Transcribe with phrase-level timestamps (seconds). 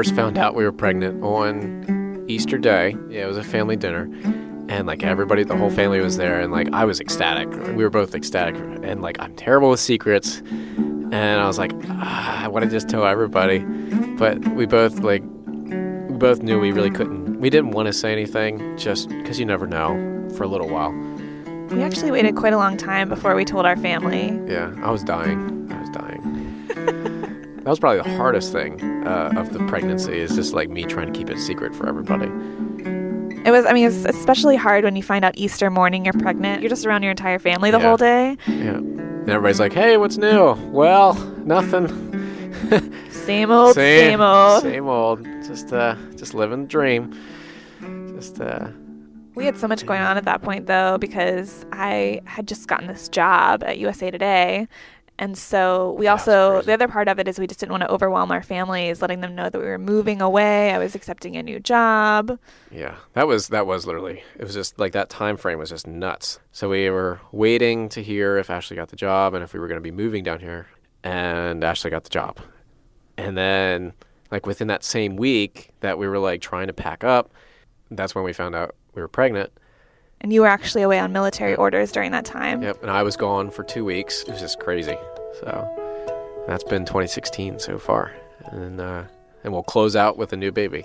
[0.00, 2.96] first found out we were pregnant on Easter Day.
[3.10, 4.04] Yeah, it was a family dinner.
[4.70, 7.50] And like everybody, the whole family was there, and like I was ecstatic.
[7.76, 12.44] We were both ecstatic, and like I'm terrible with secrets, and I was like, ah,
[12.44, 13.58] I want to just tell everybody,
[14.16, 17.38] but we both like we both knew we really couldn't.
[17.38, 20.92] We didn't want to say anything, just because you never know for a little while.
[21.72, 24.28] We actually waited quite a long time before we told our family.
[24.50, 25.49] Yeah, I was dying.
[27.70, 31.18] Was probably the hardest thing uh, of the pregnancy is just like me trying to
[31.18, 32.26] keep it secret for everybody.
[33.42, 36.60] It was, I mean, it's especially hard when you find out Easter morning you're pregnant.
[36.62, 37.86] You're just around your entire family the Yeah.
[37.88, 38.36] whole day.
[38.46, 38.74] Yeah.
[38.76, 40.52] And everybody's like, hey, what's new?
[40.70, 41.14] Well,
[41.44, 41.88] nothing.
[43.10, 44.62] Same old, same, old.
[44.62, 45.24] Same old.
[45.44, 47.16] Just uh just living the dream.
[48.14, 48.68] Just uh
[49.34, 52.88] We had so much going on at that point, though, because I had just gotten
[52.88, 54.68] this job at USA Today.
[55.20, 57.82] And so we Yeah, also, the other part of it is we just didn't want
[57.82, 60.72] to overwhelm our families, letting them know that we were moving away.
[60.72, 62.38] I was accepting a new job.
[62.70, 62.96] yeah.
[63.12, 66.40] That was that was literally it was just like that time frame was just nuts.
[66.52, 69.68] So we were waiting to hear if Ashley got the job and if we were
[69.68, 70.68] gonna be moving down here.
[71.04, 72.38] And Ashley got the job.
[73.18, 73.92] And then
[74.30, 77.30] like within that same week that we were like trying to pack up,
[77.90, 79.52] that's when we found out we were pregnant.
[80.20, 82.62] And you were actually away on military orders during that time.
[82.62, 84.22] Yep, and I was gone for two weeks.
[84.22, 84.96] It was just crazy.
[85.40, 88.12] So that's been 2016 so far,
[88.46, 89.04] and uh,
[89.44, 90.84] and we'll close out with a new baby.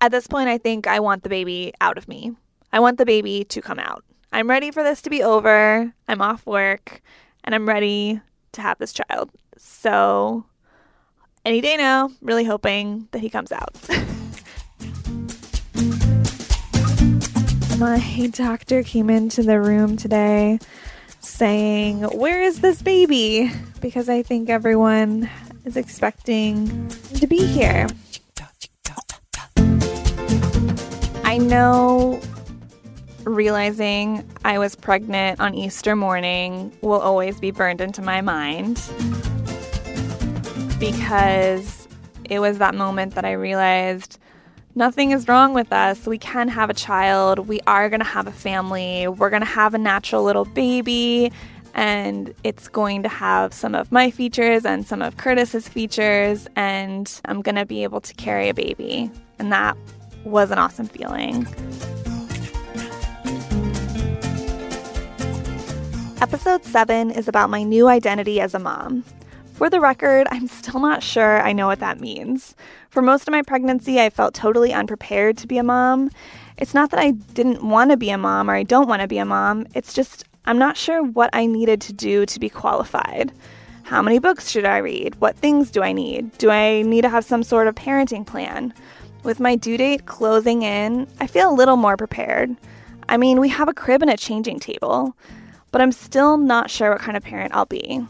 [0.00, 2.32] At this point, I think I want the baby out of me.
[2.72, 4.04] I want the baby to come out.
[4.32, 5.92] I'm ready for this to be over.
[6.06, 7.02] I'm off work
[7.44, 8.20] and I'm ready
[8.52, 9.30] to have this child.
[9.56, 10.44] So,
[11.48, 13.74] any day now, really hoping that he comes out.
[17.78, 20.58] My doctor came into the room today
[21.20, 23.50] saying, Where is this baby?
[23.80, 25.30] Because I think everyone
[25.64, 27.86] is expecting to be here.
[31.24, 32.20] I know
[33.24, 38.82] realizing I was pregnant on Easter morning will always be burned into my mind
[40.78, 41.88] because
[42.24, 44.18] it was that moment that I realized
[44.74, 46.06] nothing is wrong with us.
[46.06, 47.48] We can have a child.
[47.48, 49.08] We are going to have a family.
[49.08, 51.32] We're going to have a natural little baby.
[51.74, 56.46] And it's going to have some of my features and some of Curtis's features.
[56.54, 59.10] And I'm going to be able to carry a baby.
[59.38, 59.76] And that
[60.24, 61.46] was an awesome feeling.
[66.20, 69.04] Episode 7 is about my new identity as a mom.
[69.58, 72.54] For the record, I'm still not sure I know what that means.
[72.90, 76.12] For most of my pregnancy, I felt totally unprepared to be a mom.
[76.58, 79.08] It's not that I didn't want to be a mom or I don't want to
[79.08, 82.48] be a mom, it's just I'm not sure what I needed to do to be
[82.48, 83.32] qualified.
[83.82, 85.16] How many books should I read?
[85.16, 86.38] What things do I need?
[86.38, 88.72] Do I need to have some sort of parenting plan?
[89.24, 92.54] With my due date closing in, I feel a little more prepared.
[93.08, 95.16] I mean, we have a crib and a changing table,
[95.72, 98.06] but I'm still not sure what kind of parent I'll be.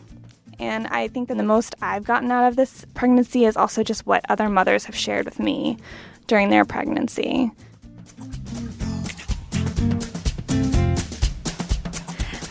[0.58, 4.06] And I think that the most I've gotten out of this pregnancy is also just
[4.06, 5.78] what other mothers have shared with me
[6.26, 7.50] during their pregnancy.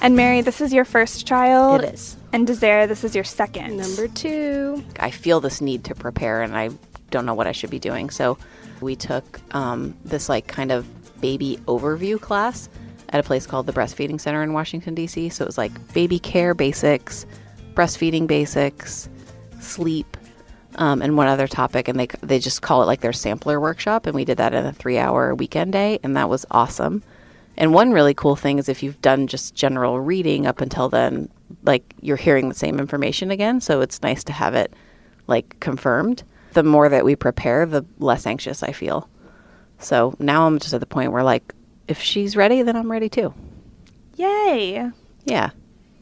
[0.01, 1.83] And Mary, this is your first child.
[1.83, 2.15] It is.
[2.31, 3.77] And Desire, this is your second.
[3.77, 4.83] Number two.
[4.99, 6.69] I feel this need to prepare and I
[7.09, 8.09] don't know what I should be doing.
[8.09, 8.37] So
[8.79, 10.87] we took um, this like kind of
[11.19, 12.69] baby overview class
[13.09, 15.29] at a place called the Breastfeeding Center in Washington, D.C.
[15.29, 17.25] So it was like baby care basics,
[17.77, 19.07] breastfeeding basics,
[19.59, 20.17] sleep,
[20.75, 21.87] um, and one other topic.
[21.87, 24.07] And they, they just call it like their sampler workshop.
[24.07, 25.99] And we did that in a three hour weekend day.
[26.01, 27.03] And that was awesome.
[27.55, 31.29] And one really cool thing is if you've done just general reading up until then,
[31.63, 33.61] like you're hearing the same information again.
[33.61, 34.73] So it's nice to have it
[35.27, 36.23] like confirmed.
[36.53, 39.07] The more that we prepare, the less anxious I feel.
[39.79, 41.53] So now I'm just at the point where like
[41.87, 43.33] if she's ready, then I'm ready too.
[44.15, 44.91] Yay!
[45.25, 45.51] Yeah.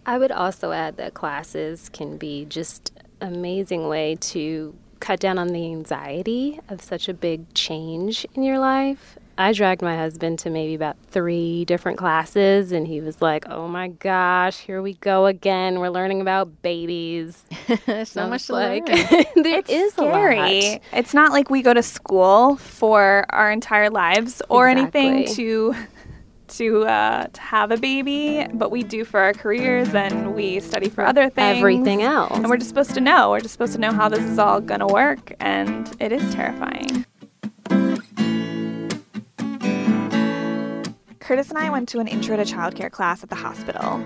[0.05, 2.91] I would also add that classes can be just
[3.21, 8.59] amazing way to cut down on the anxiety of such a big change in your
[8.59, 9.17] life.
[9.37, 13.67] I dragged my husband to maybe about three different classes, and he was like, "Oh
[13.67, 15.79] my gosh, here we go again.
[15.81, 17.43] We're learning about babies."
[17.85, 19.25] There's And I not much like, learn.
[19.43, 20.79] there is a scary.
[20.93, 25.75] It's not like we go to school for our entire lives or anything to
[26.49, 30.89] to uh, to have a baby, but we do for our careers and we study
[30.89, 31.57] for other things.
[31.57, 32.31] Everything else.
[32.37, 33.31] And we're just supposed to know.
[33.31, 37.05] We're just supposed to know how this is all gonna work, and it is terrifying.
[41.19, 44.05] Curtis and I went to an intro to childcare class at the hospital.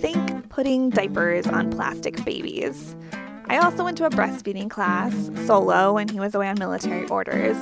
[0.00, 2.96] Think putting diapers on plastic babies.
[3.48, 5.14] I also went to a breastfeeding class
[5.46, 7.56] solo when he was away on military orders.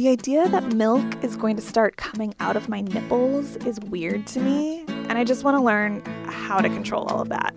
[0.00, 4.26] The idea that milk is going to start coming out of my nipples is weird
[4.28, 7.54] to me, and I just want to learn how to control all of that.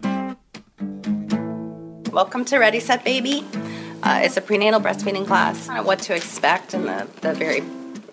[2.11, 3.45] Welcome to Ready Set Baby.
[4.03, 5.69] Uh, it's a prenatal breastfeeding class.
[5.85, 7.63] What to expect in the, the very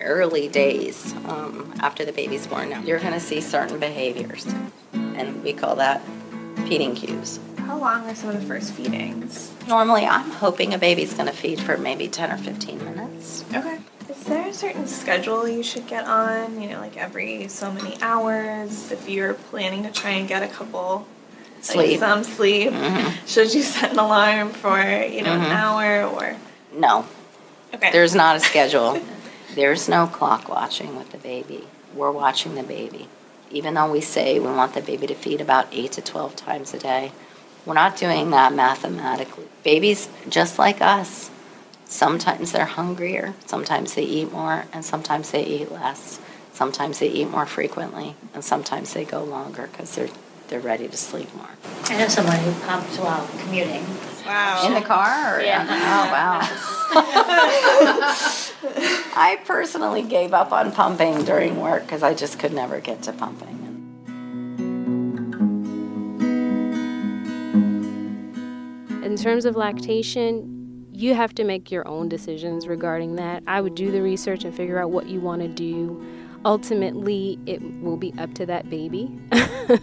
[0.01, 2.71] early days um, after the baby's born.
[2.71, 4.47] Now, you're going to see certain behaviors,
[4.93, 6.03] and we call that
[6.69, 7.41] feeding cues.
[7.57, 9.53] How long are some of the first feedings?
[9.67, 13.45] Normally, I'm hoping a baby's going to feed for maybe 10 or 15 minutes.
[13.53, 13.81] Okay.
[14.51, 16.61] A certain schedule you should get on?
[16.61, 18.91] You know, like every so many hours?
[18.91, 21.07] If you're planning to try and get a couple
[21.61, 21.91] Sleep.
[21.91, 23.27] like some sleep, mm-hmm.
[23.27, 25.53] should you set an alarm for you know an mm-hmm.
[25.53, 26.37] hour or?
[26.73, 27.07] No,
[27.73, 27.93] Okay.
[27.93, 29.01] there's not a schedule.
[29.55, 31.67] There's no clock watching with the baby.
[31.95, 33.09] We're watching the baby.
[33.51, 36.73] Even though we say we want the baby to feed about 8 to 12 times
[36.73, 37.11] a day,
[37.67, 39.47] we're not doing that mathematically.
[39.65, 41.31] Babies, just like us,
[41.91, 46.21] sometimes they're hungrier, sometimes they eat more, and sometimes they eat less.
[46.53, 50.09] Sometimes they eat more frequently, and sometimes they go longer because they're,
[50.49, 51.49] they're ready to sleep more.
[51.85, 53.85] I know someone who pumps while commuting.
[54.27, 54.63] wow.
[54.67, 55.39] In the car?
[55.39, 55.67] Or Yeah.
[55.69, 56.41] Oh, wow.
[59.17, 63.13] I personally gave up on pumping during work because I just could never get to
[63.13, 63.59] pumping.
[69.03, 70.60] In terms of lactation,
[71.01, 73.43] you have to make your own decisions regarding that.
[73.47, 76.05] I would do the research and figure out what you want to do.
[76.45, 79.19] Ultimately, it will be up to that baby.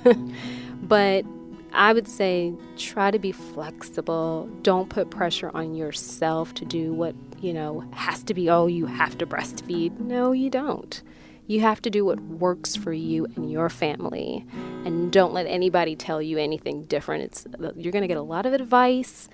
[0.84, 1.26] but
[1.74, 4.48] I would say try to be flexible.
[4.62, 8.86] Don't put pressure on yourself to do what, you know, has to be, oh, you
[8.86, 10.00] have to breastfeed.
[10.00, 11.02] No, you don't.
[11.48, 14.46] You have to do what works for you and your family.
[14.86, 17.24] And don't let anybody tell you anything different.
[17.24, 19.30] It's you're going to get a lot of advice,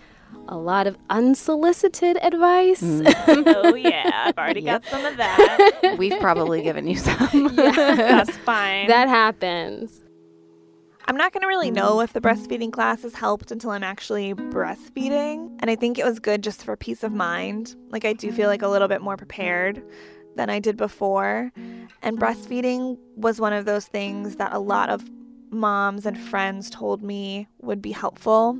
[0.47, 2.81] a lot of unsolicited advice.
[2.81, 3.13] Mm.
[3.63, 5.95] oh yeah, I've already got some of that.
[5.97, 7.51] We've probably given you some.
[7.55, 8.87] That's fine.
[8.87, 10.01] that happens.
[11.05, 12.03] I'm not going to really know mm.
[12.03, 15.57] if the breastfeeding classes helped until I'm actually breastfeeding.
[15.59, 17.75] And I think it was good just for peace of mind.
[17.89, 19.83] Like, I do feel like a little bit more prepared
[20.37, 21.51] than I did before.
[22.01, 25.03] And breastfeeding was one of those things that a lot of
[25.53, 28.59] moms and friends told me would be helpful.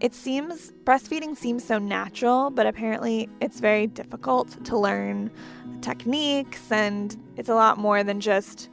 [0.00, 5.30] It seems, breastfeeding seems so natural, but apparently it's very difficult to learn
[5.82, 8.70] techniques, and it's a lot more than just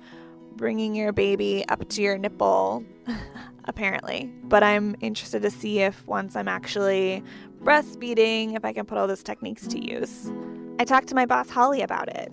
[0.56, 2.84] bringing your baby up to your nipple,
[3.66, 4.32] apparently.
[4.46, 7.22] But I'm interested to see if once I'm actually
[7.62, 10.32] breastfeeding, if I can put all those techniques to use.
[10.80, 12.32] I talked to my boss, Holly, about it.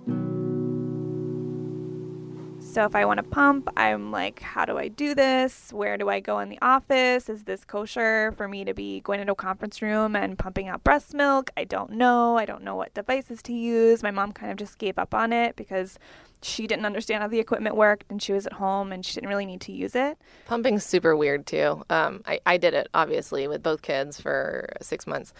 [2.74, 5.72] So if I want to pump, I'm like, how do I do this?
[5.72, 7.28] Where do I go in the office?
[7.28, 10.82] Is this kosher for me to be going into a conference room and pumping out
[10.82, 11.50] breast milk?
[11.56, 12.36] I don't know.
[12.36, 14.02] I don't know what devices to use.
[14.02, 16.00] My mom kind of just gave up on it because
[16.42, 19.28] she didn't understand how the equipment worked and she was at home and she didn't
[19.28, 20.18] really need to use it.
[20.46, 21.84] Pumping's super weird too.
[21.90, 25.32] Um, I, I did it obviously with both kids for six months.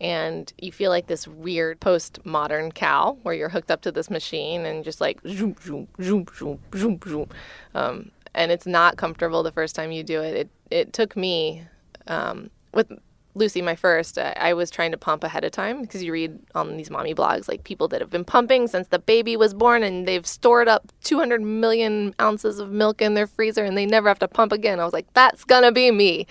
[0.00, 4.66] And you feel like this weird postmodern cow where you're hooked up to this machine
[4.66, 7.28] and just like zoom, zoom, zoom, zoom, zoom, zoom.
[7.74, 10.34] Um, and it's not comfortable the first time you do it.
[10.34, 11.62] It, it took me,
[12.06, 12.92] um, with
[13.36, 16.38] Lucy, my first, I, I was trying to pump ahead of time because you read
[16.54, 19.82] on these mommy blogs like people that have been pumping since the baby was born
[19.82, 24.08] and they've stored up 200 million ounces of milk in their freezer and they never
[24.08, 24.80] have to pump again.
[24.80, 26.26] I was like, that's gonna be me.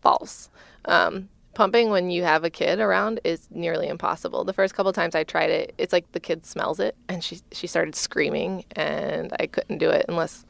[0.00, 0.48] False.
[0.86, 4.44] Um, pumping when you have a kid around is nearly impossible.
[4.44, 7.40] The first couple times I tried it, it's like the kid smells it and she
[7.52, 10.44] she started screaming and I couldn't do it unless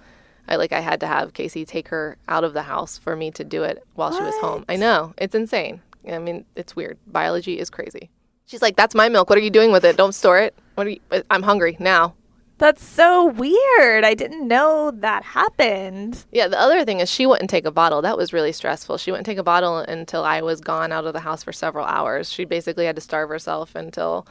[0.49, 3.31] I like I had to have Casey take her out of the house for me
[3.33, 4.65] to do it while she was home.
[4.69, 5.15] I know.
[5.19, 5.81] It's insane.
[6.09, 6.99] I mean, it's weird.
[7.07, 8.11] Biology is crazy.
[8.47, 9.31] She's like, "That's my milk.
[9.31, 9.97] What are you doing with it?
[9.97, 10.55] Don't store it.
[10.75, 12.15] What are you I'm hungry now."
[12.63, 14.05] That's so weird.
[14.05, 16.25] I didn't know that happened.
[16.31, 18.03] Yeah, the other thing is she wouldn't take a bottle.
[18.03, 18.99] That was really stressful.
[18.99, 21.85] She wouldn't take a bottle until I was gone out of the house for several
[21.85, 22.33] hours.
[22.33, 24.29] She basically had to starve herself until,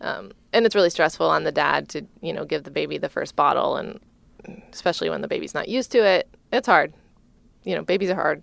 [0.00, 3.08] um, and it's really stressful on the dad to you know give the baby the
[3.08, 4.00] first bottle, and
[4.72, 6.28] especially when the baby's not used to it.
[6.52, 6.92] It's hard.
[7.62, 8.42] You know, babies are hard.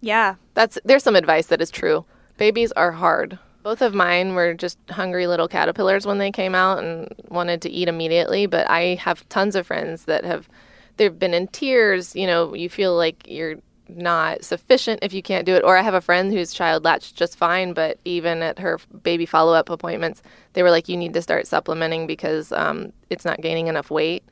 [0.00, 0.34] Yeah.
[0.54, 2.06] That's there's some advice that is true.
[2.38, 3.38] Babies are hard.
[3.62, 7.70] Both of mine were just hungry little caterpillars when they came out and wanted to
[7.70, 10.48] eat immediately, but I have tons of friends that have
[10.96, 13.56] they've been in tears, you know, you feel like you're
[13.88, 15.64] not sufficient if you can't do it.
[15.64, 19.26] Or I have a friend whose child latched just fine, but even at her baby
[19.26, 20.22] follow up appointments,
[20.52, 24.22] they were like, you need to start supplementing because um, it's not gaining enough weight.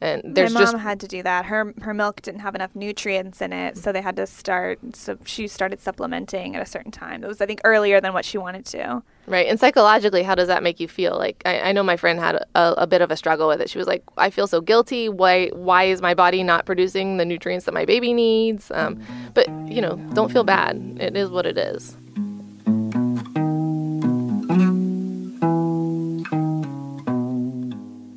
[0.00, 1.46] And there's My mom just had to do that.
[1.46, 4.78] Her her milk didn't have enough nutrients in it, so they had to start.
[4.94, 7.24] So she started supplementing at a certain time.
[7.24, 9.02] It was, I think, earlier than what she wanted to.
[9.26, 9.46] Right.
[9.46, 11.16] And psychologically, how does that make you feel?
[11.16, 13.70] Like, I, I know my friend had a, a bit of a struggle with it.
[13.70, 15.08] She was like, I feel so guilty.
[15.08, 18.70] Why, why is my body not producing the nutrients that my baby needs?
[18.70, 19.00] Um,
[19.32, 20.98] but, you know, don't feel bad.
[21.00, 21.96] It is what it is.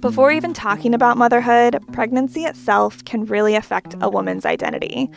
[0.08, 5.12] Before even talking about motherhood, pregnancy itself can really affect a woman's identity.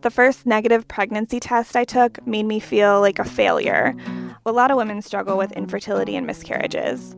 [0.00, 3.94] The first negative pregnancy test I took made me feel like a failure.
[4.46, 7.14] A lot of women struggle with infertility and miscarriages.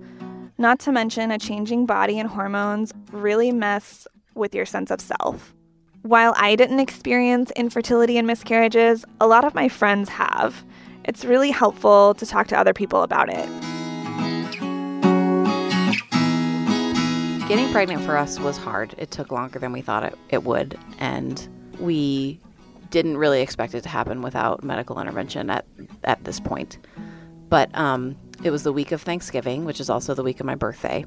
[0.59, 5.55] Not to mention, a changing body and hormones really mess with your sense of self.
[6.03, 10.65] While I didn't experience infertility and miscarriages, a lot of my friends have.
[11.05, 13.49] It's really helpful to talk to other people about it.
[17.49, 18.95] Getting pregnant for us was hard.
[18.99, 20.79] It took longer than we thought it, it would.
[20.99, 21.47] And
[21.79, 22.41] we
[22.91, 25.67] didn't really expect it to happen without medical intervention at,
[26.05, 26.79] at this point.
[27.49, 30.55] But um, it was the week of Thanksgiving, which is also the week of my
[30.55, 31.05] birthday.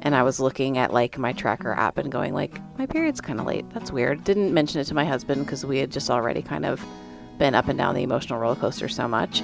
[0.00, 3.40] And I was looking at like my tracker app and going like, my period's kind
[3.40, 3.68] of late.
[3.70, 4.24] That's weird.
[4.24, 6.84] Didn't mention it to my husband because we had just already kind of
[7.38, 9.40] been up and down the emotional roller coaster so much.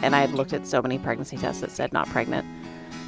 [0.00, 2.46] And I had looked at so many pregnancy tests that said not pregnant.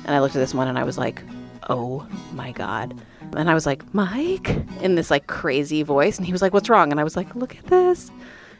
[0.04, 1.22] And I looked at this one and I was like,
[1.68, 3.00] oh my God.
[3.36, 4.48] And I was like, Mike,
[4.80, 6.16] in this like crazy voice.
[6.16, 6.90] And he was like, what's wrong?
[6.90, 8.10] And I was like, look at this.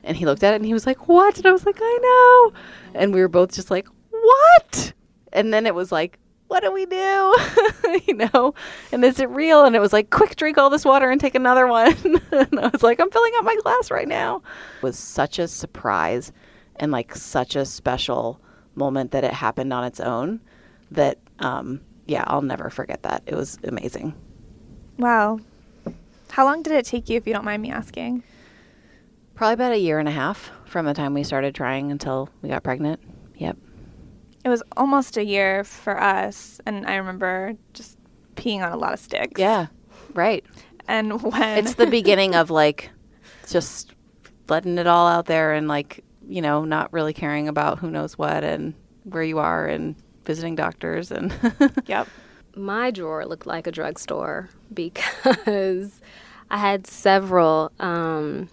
[0.05, 1.37] And he looked at it and he was like, what?
[1.37, 2.51] And I was like, I
[2.95, 3.01] know.
[3.01, 4.93] And we were both just like, what?
[5.33, 6.19] And then it was like,
[6.49, 7.37] what do we do?
[8.07, 8.55] you know?
[8.91, 9.65] And is it real?
[9.65, 11.95] And it was like, quick, drink all this water and take another one.
[12.33, 14.43] and I was like, I'm filling up my glass right now.
[14.79, 16.33] It was such a surprise
[16.77, 18.41] and like such a special
[18.75, 20.41] moment that it happened on its own
[20.91, 23.23] that um, yeah, I'll never forget that.
[23.27, 24.15] It was amazing.
[24.99, 25.39] Wow.
[26.31, 28.23] How long did it take you, if you don't mind me asking?
[29.35, 32.49] Probably about a year and a half from the time we started trying until we
[32.49, 33.01] got pregnant.
[33.37, 33.57] Yep.
[34.45, 37.99] It was almost a year for us, and I remember just
[38.37, 39.41] peeing on a lot of sticks.
[39.41, 39.67] Yeah,
[40.15, 40.45] right.
[40.89, 42.91] And when It's the beginning of like
[43.49, 43.93] just
[44.49, 48.19] letting it all out there and like, you know, not really caring about who knows
[48.19, 51.33] what and where you are and visiting doctors and
[51.87, 52.09] Yep.
[52.57, 56.00] my drawer looked like a drugstore because
[56.50, 58.49] I had several um,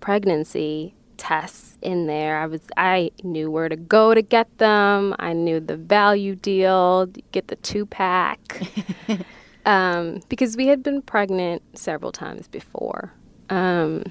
[0.00, 2.38] pregnancy tests in there.
[2.38, 5.14] I was I knew where to go to get them.
[5.18, 8.62] I knew the value deal, get the two pack,
[9.66, 13.12] um, because we had been pregnant several times before.
[13.50, 14.04] Um,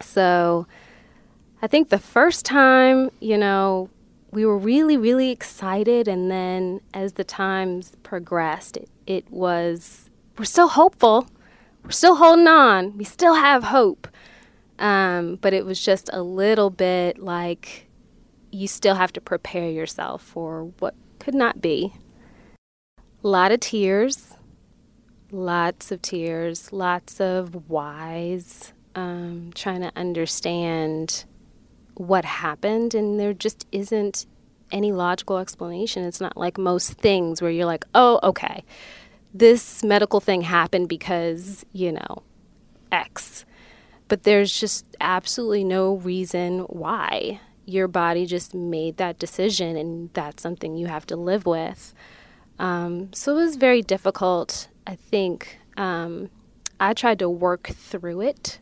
[0.00, 0.66] so
[1.62, 3.88] I think the first time, you know,
[4.32, 6.08] we were really, really excited.
[6.08, 11.28] And then as the times progressed, it, it was, we're still hopeful.
[11.84, 12.96] We're still holding on.
[12.96, 14.08] We still have hope.
[14.78, 17.86] Um, but it was just a little bit like
[18.50, 21.92] you still have to prepare yourself for what could not be.
[23.22, 24.34] A lot of tears,
[25.30, 31.24] lots of tears, lots of whys, um, trying to understand
[31.94, 34.26] what happened, and there just isn't
[34.70, 36.04] any logical explanation.
[36.04, 38.64] It's not like most things where you're like, oh, okay,
[39.34, 42.22] this medical thing happened because, you know,
[42.90, 43.44] X.
[44.08, 47.40] But there's just absolutely no reason why.
[47.64, 51.94] Your body just made that decision, and that's something you have to live with.
[52.58, 54.68] Um, so it was very difficult.
[54.86, 56.30] I think um,
[56.80, 58.58] I tried to work through it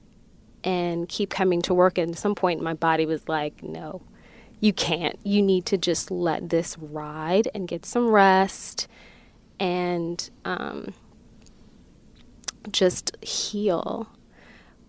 [0.64, 1.99] and keep coming to work.
[1.99, 4.02] And at some point, my body was like, no,
[4.61, 5.19] you can't.
[5.25, 8.88] You need to just let this ride and get some rest
[9.59, 10.95] and um,
[12.71, 14.09] just heal.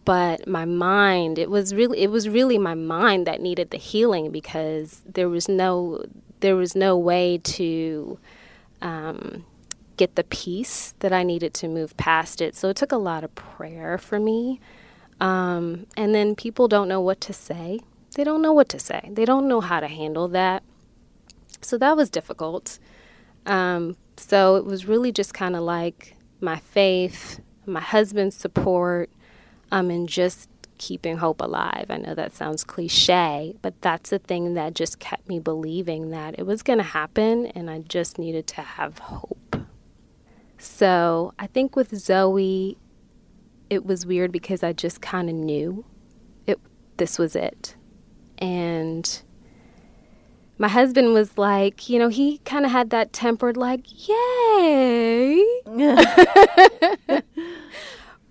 [0.04, 4.32] But my mind, it was really, it was really my mind that needed the healing
[4.32, 6.04] because there was no,
[6.40, 8.20] there was no way to
[8.82, 9.46] um,
[9.98, 12.56] get the peace that I needed to move past it.
[12.56, 14.60] So it took a lot of prayer for me.
[15.22, 17.80] Um, and then people don't know what to say.
[18.16, 19.10] They don't know what to say.
[19.13, 20.63] They don't know how to handle that.
[21.62, 22.80] So that was difficult.
[23.46, 29.12] Um, so it was really just kind of like my faith, my husband's support,
[29.72, 30.50] um, and just
[30.80, 31.86] keeping hope alive.
[31.90, 36.40] I know that sounds cliche, but that's the thing that just kept me believing that
[36.40, 39.56] it was going to happen and I just needed to have hope.
[40.58, 42.78] So I think with Zoe,
[43.72, 45.86] it was weird because I just kind of knew
[46.46, 46.60] it
[46.98, 47.75] this was it.
[48.38, 49.22] And
[50.58, 55.42] my husband was like, you know, he kind of had that tempered, like, yay.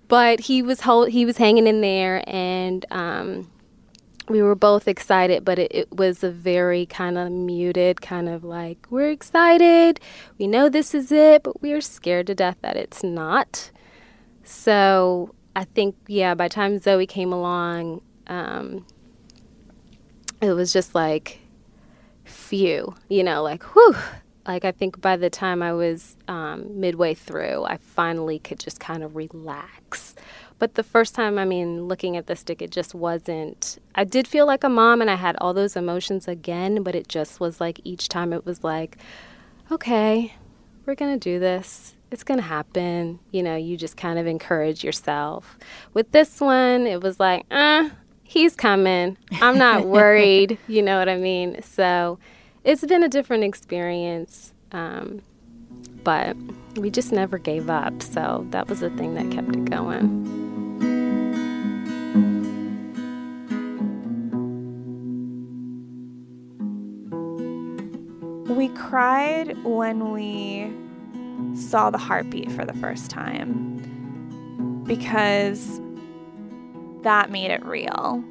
[0.07, 3.49] but he was he was hanging in there, and um,
[4.29, 5.43] we were both excited.
[5.43, 9.99] But it, it was a very kind of muted, kind of like, we're excited,
[10.37, 13.70] we know this is it, but we are scared to death that it's not.
[14.51, 18.85] So I think, yeah, by the time Zoe came along, um,
[20.41, 21.39] it was just like,
[22.25, 23.95] few, you know, like, whew.
[24.45, 28.79] Like, I think by the time I was um, midway through, I finally could just
[28.79, 30.15] kind of relax.
[30.59, 33.79] But the first time, I mean, looking at the stick, it just wasn't.
[33.95, 37.07] I did feel like a mom and I had all those emotions again, but it
[37.07, 38.97] just was like each time it was like,
[39.71, 40.35] okay,
[40.85, 43.19] we're going to do this it's going to happen.
[43.31, 45.57] You know, you just kind of encourage yourself.
[45.93, 47.89] With this one, it was like, uh,
[48.23, 49.17] he's coming.
[49.41, 50.57] I'm not worried.
[50.67, 51.61] you know what I mean?
[51.63, 52.19] So
[52.65, 54.53] it's been a different experience.
[54.73, 55.21] Um,
[56.03, 56.35] but
[56.75, 58.01] we just never gave up.
[58.01, 60.27] So that was the thing that kept it going.
[68.49, 70.73] We cried when we
[71.53, 73.77] saw the heartbeat for the first time
[74.85, 75.81] because
[77.03, 78.23] that made it real.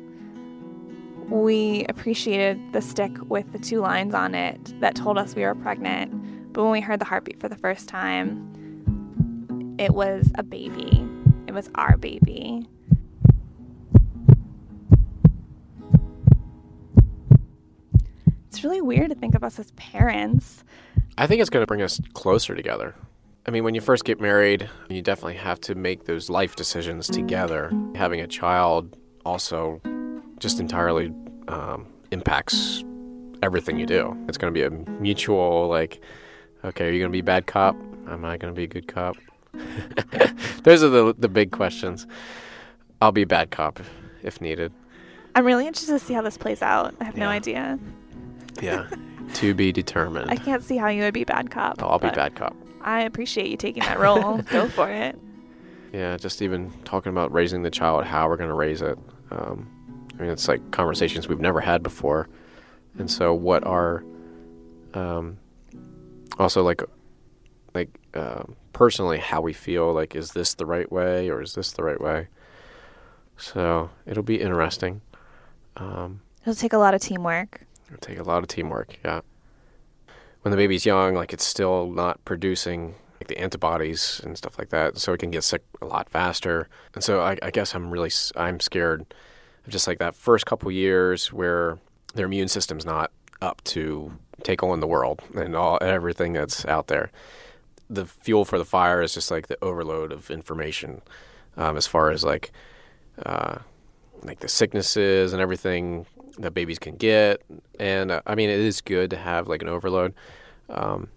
[1.29, 5.55] We appreciated the stick with the two lines on it that told us we were
[5.55, 11.07] pregnant, but when we heard the heartbeat for the first time, it was a baby.
[11.47, 12.67] It was our baby.
[18.49, 20.65] It's really weird to think of us as parents.
[21.17, 22.95] I think it's going to bring us closer together.
[23.51, 27.09] I mean, when you first get married, you definitely have to make those life decisions
[27.09, 27.73] together.
[27.97, 29.81] Having a child also
[30.39, 31.13] just entirely
[31.49, 32.85] um, impacts
[33.43, 34.17] everything you do.
[34.29, 34.71] It's going to be a
[35.01, 36.01] mutual, like,
[36.65, 37.75] okay, are you going to be bad cop?
[38.09, 39.17] Am I going to be a good cop?
[40.63, 42.07] Those are the the big questions.
[43.03, 43.81] I'll be bad cop
[44.23, 44.73] if needed.
[45.35, 46.95] I'm really interested to see how this plays out.
[47.01, 47.81] I have no idea.
[48.63, 48.89] Yeah,
[49.35, 50.31] to be determined.
[50.31, 51.83] I can't see how you would be bad cop.
[51.83, 52.55] Oh, I'll be bad cop.
[52.83, 54.39] I appreciate you taking that role.
[54.51, 55.19] Go for it.
[55.93, 58.99] Yeah, just even talking about raising the child, how we're going to raise it.
[59.31, 59.69] Um,
[60.19, 62.29] I mean, it's like conversations we've never had before,
[62.99, 64.05] and so what are,
[64.95, 65.39] um,
[66.39, 66.83] also like,
[67.75, 69.93] like um personally how we feel.
[69.93, 72.29] Like, is this the right way or is this the right way?
[73.37, 75.01] So it'll be interesting.
[75.77, 77.63] Um, It'll take a lot of teamwork.
[77.89, 79.21] It'll take a lot of teamwork, yeah.
[80.43, 84.71] When the baby's young, like it's still not producing like the antibodies and stuff like
[84.71, 86.69] that, so it can get sick a lot faster.
[86.95, 89.03] And so I, I guess I'm really I'm scared
[89.67, 91.79] of just like that first couple years where
[92.15, 93.11] their immune system's not
[93.43, 97.11] up to take on the world and all everything that's out there.
[97.91, 101.03] The fuel for the fire is just like the overload of information,
[101.57, 102.53] um, as far as like
[103.27, 103.59] uh,
[104.23, 106.07] like the sicknesses and everything
[106.43, 107.43] that babies can get.
[107.79, 110.15] And uh, I mean, it is good to have like an overload,
[110.69, 111.09] um,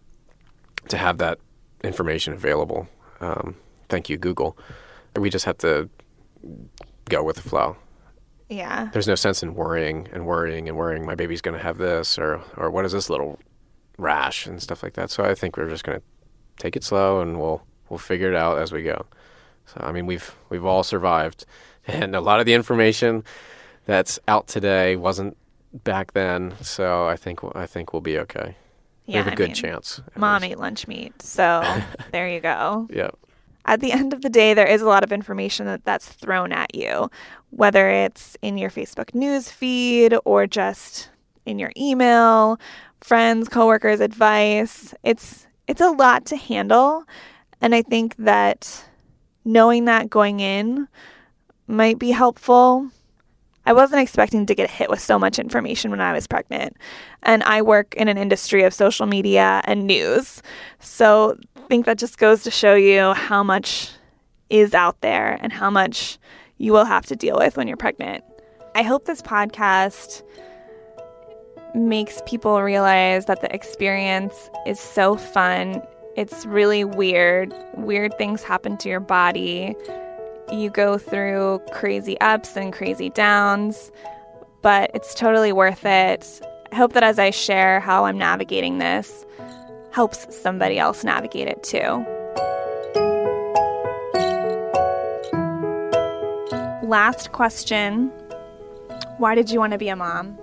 [0.89, 1.39] to have that
[1.83, 2.87] information available.
[3.19, 3.55] Um,
[3.89, 4.57] thank you, Google.
[5.15, 5.89] We just have to
[7.09, 7.77] go with the flow.
[8.49, 8.89] Yeah.
[8.91, 11.05] There's no sense in worrying and worrying and worrying.
[11.05, 13.39] My baby's going to have this, or or what is this little
[13.97, 15.09] rash and stuff like that.
[15.09, 16.03] So I think we're just going to
[16.57, 19.05] take it slow, and we'll we'll figure it out as we go.
[19.65, 21.45] So I mean, we've we've all survived,
[21.87, 23.23] and a lot of the information
[23.85, 25.37] that's out today wasn't
[25.83, 26.55] back then.
[26.61, 28.55] So I think I think we'll be okay.
[29.07, 30.01] we Yeah, have a I good mean, chance.
[30.15, 30.51] Mom least.
[30.53, 31.21] ate lunch meat.
[31.21, 31.63] So
[32.11, 32.87] there you go.
[32.91, 33.11] Yeah.
[33.65, 36.51] At the end of the day, there is a lot of information that, that's thrown
[36.51, 37.09] at you,
[37.51, 41.09] whether it's in your Facebook news feed or just
[41.45, 42.59] in your email,
[42.99, 44.93] friends, coworkers, advice.
[45.03, 47.05] It's it's a lot to handle,
[47.61, 48.83] and I think that
[49.45, 50.87] knowing that going in
[51.67, 52.89] might be helpful.
[53.65, 56.75] I wasn't expecting to get hit with so much information when I was pregnant.
[57.23, 60.41] And I work in an industry of social media and news.
[60.79, 63.91] So I think that just goes to show you how much
[64.49, 66.19] is out there and how much
[66.57, 68.23] you will have to deal with when you're pregnant.
[68.75, 70.23] I hope this podcast
[71.73, 75.81] makes people realize that the experience is so fun.
[76.15, 77.53] It's really weird.
[77.75, 79.75] Weird things happen to your body
[80.51, 83.91] you go through crazy ups and crazy downs,
[84.61, 86.41] but it's totally worth it.
[86.71, 89.25] I hope that as I share how I'm navigating this,
[89.91, 92.05] helps somebody else navigate it too.
[96.87, 98.09] Last question
[99.17, 100.37] Why did you want to be a mom?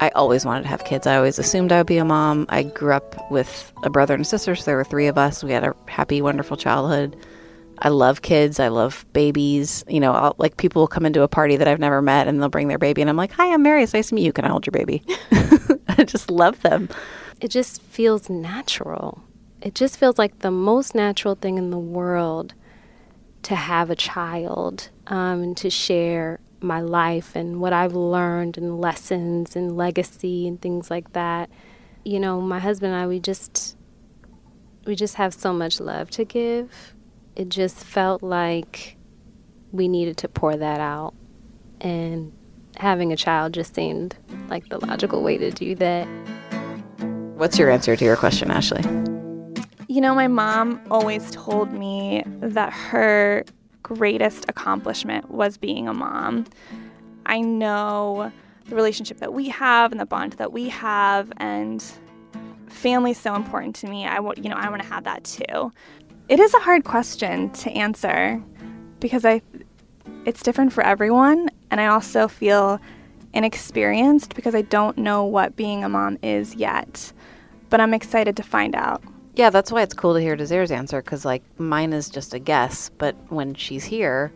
[0.00, 1.06] I always wanted to have kids.
[1.06, 2.46] I always assumed I would be a mom.
[2.48, 5.42] I grew up with a brother and a sister, so there were three of us.
[5.42, 7.16] We had a happy, wonderful childhood.
[7.78, 8.58] I love kids.
[8.58, 9.84] I love babies.
[9.88, 12.40] You know, I'll, like people will come into a party that I've never met and
[12.40, 13.82] they'll bring their baby, and I'm like, "Hi, I'm Mary.
[13.82, 14.32] It's nice to meet you.
[14.32, 15.02] Can I hold your baby?"
[15.88, 16.88] I just love them.
[17.40, 19.22] It just feels natural.
[19.60, 22.54] It just feels like the most natural thing in the world
[23.42, 28.80] to have a child um, and to share my life and what I've learned and
[28.80, 31.50] lessons and legacy and things like that.
[32.04, 33.76] You know, my husband and I, we just
[34.84, 36.94] we just have so much love to give.
[37.36, 38.96] It just felt like
[39.70, 41.14] we needed to pour that out
[41.80, 42.32] and
[42.78, 44.16] having a child just seemed
[44.48, 46.06] like the logical way to do that.
[47.36, 48.82] What's your answer to your question, Ashley?
[49.88, 53.44] You know, my mom always told me that her
[53.82, 56.46] greatest accomplishment was being a mom.
[57.26, 58.32] I know
[58.68, 61.84] the relationship that we have and the bond that we have and
[62.68, 64.06] family is so important to me.
[64.06, 65.72] I want, you know, I want to have that too.
[66.28, 68.42] It is a hard question to answer
[68.98, 69.42] because I
[70.24, 72.80] it's different for everyone and I also feel
[73.32, 77.12] inexperienced because I don't know what being a mom is yet.
[77.70, 79.02] But I'm excited to find out.
[79.34, 82.38] Yeah, that's why it's cool to hear Desire's answer because, like, mine is just a
[82.38, 82.90] guess.
[82.96, 84.32] But when she's here,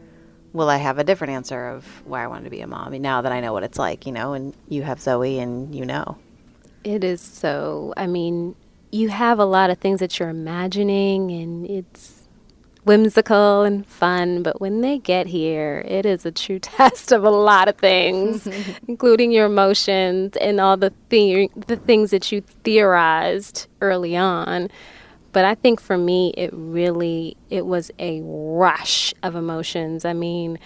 [0.52, 2.88] will I have a different answer of why I wanted to be a mom?
[2.88, 5.38] I mean, now that I know what it's like, you know, and you have Zoe
[5.38, 6.18] and you know.
[6.84, 8.54] It is so, I mean,
[8.90, 12.20] you have a lot of things that you're imagining and it's
[12.84, 17.30] whimsical and fun, but when they get here, it is a true test of a
[17.30, 18.48] lot of things,
[18.88, 24.68] including your emotions and all the the- the things that you theorized early on.
[25.32, 30.04] But I think for me, it really it was a rush of emotions.
[30.04, 30.58] I mean,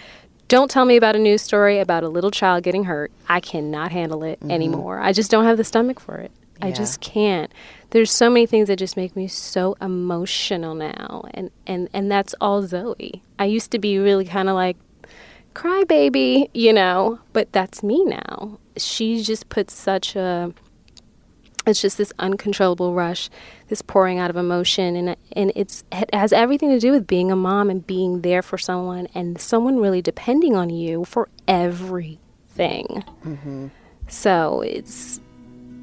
[0.47, 3.11] don't tell me about a news story about a little child getting hurt.
[3.27, 4.51] I cannot handle it mm-hmm.
[4.51, 4.99] anymore.
[4.99, 6.31] I just don't have the stomach for it.
[6.61, 7.51] I just can't.
[7.95, 12.35] There's so many things that just make me so emotional now, and and and that's
[12.41, 13.23] all Zoe.
[13.39, 14.75] I used to be really kind of like
[15.53, 18.59] cry baby, you know, but that's me now.
[18.75, 20.53] She just puts such a
[21.65, 23.29] it's just this uncontrollable rush,
[23.69, 27.31] this pouring out of emotion, and and it's it has everything to do with being
[27.31, 33.05] a mom and being there for someone and someone really depending on you for everything.
[33.23, 33.67] Mm-hmm.
[34.09, 35.21] So it's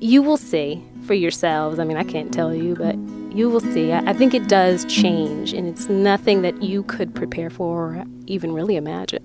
[0.03, 1.79] you will see for yourselves.
[1.79, 2.97] I mean, I can't tell you, but
[3.37, 3.93] you will see.
[3.93, 8.05] I, I think it does change, and it's nothing that you could prepare for or
[8.27, 9.25] even really imagine.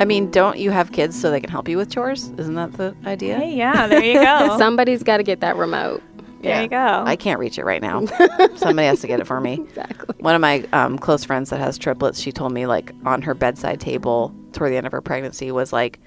[0.00, 2.30] I mean, don't you have kids so they can help you with chores?
[2.38, 3.38] Isn't that the idea?
[3.38, 4.56] Hey, yeah, there you go.
[4.58, 6.02] Somebody's got to get that remote.
[6.42, 7.02] there you go.
[7.06, 8.04] I can't reach it right now.
[8.56, 9.54] Somebody has to get it for me.
[9.68, 10.14] Exactly.
[10.20, 13.34] One of my um, close friends that has triplets, she told me like on her
[13.34, 15.98] bedside table toward the end of her pregnancy was like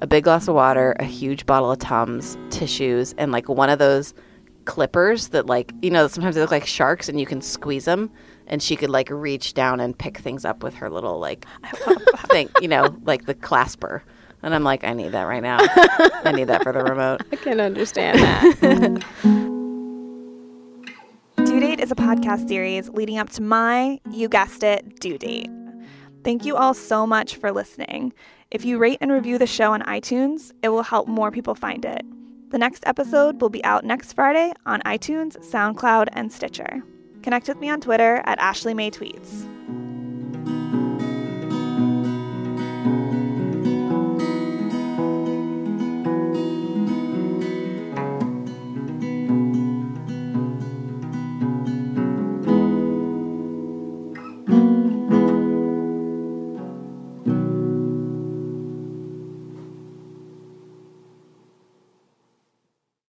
[0.00, 3.78] a big glass of water, a huge bottle of Tums, tissues, and like one of
[3.78, 4.14] those
[4.64, 8.10] clippers that like you know sometimes they look like sharks and you can squeeze them.
[8.46, 11.46] And she could like reach down and pick things up with her little like
[12.30, 14.02] thing, you know, like the clasper.
[14.42, 15.58] And I'm like, I need that right now.
[15.60, 17.22] I need that for the remote.
[17.32, 19.04] I can understand that.
[21.44, 25.50] Due Date is a podcast series leading up to my, you guessed it, due date.
[26.24, 28.12] Thank you all so much for listening.
[28.52, 31.86] If you rate and review the show on iTunes, it will help more people find
[31.86, 32.04] it.
[32.50, 36.82] The next episode will be out next Friday on iTunes, SoundCloud, and Stitcher.
[37.22, 39.48] Connect with me on Twitter at Ashley May Tweets.